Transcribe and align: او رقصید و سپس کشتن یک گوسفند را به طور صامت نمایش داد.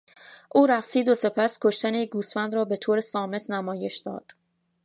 او 0.49 0.67
رقصید 0.67 1.09
و 1.09 1.15
سپس 1.15 1.59
کشتن 1.61 1.93
یک 1.95 2.09
گوسفند 2.09 2.53
را 2.55 2.65
به 2.65 2.77
طور 2.77 2.99
صامت 2.99 3.49
نمایش 3.49 3.97
داد. 3.97 4.31